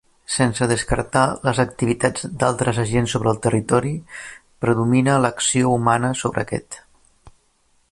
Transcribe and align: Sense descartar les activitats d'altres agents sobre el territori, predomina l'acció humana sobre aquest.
Sense 0.35 0.67
descartar 0.69 1.25
les 1.47 1.59
activitats 1.63 2.25
d'altres 2.43 2.79
agents 2.85 3.13
sobre 3.17 3.31
el 3.33 3.39
territori, 3.45 3.93
predomina 4.67 5.21
l'acció 5.27 5.77
humana 5.77 6.13
sobre 6.25 6.47
aquest. 6.47 6.83